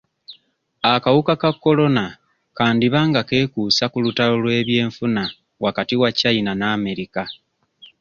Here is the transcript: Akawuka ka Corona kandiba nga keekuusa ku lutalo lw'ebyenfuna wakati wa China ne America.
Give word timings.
Akawuka 0.93 1.33
ka 1.41 1.49
Corona 1.63 2.05
kandiba 2.57 2.99
nga 3.09 3.21
keekuusa 3.29 3.83
ku 3.91 3.97
lutalo 4.03 4.35
lw'ebyenfuna 4.43 5.23
wakati 5.63 5.93
wa 6.01 6.09
China 6.19 6.51
ne 6.59 6.67
America. 6.77 7.23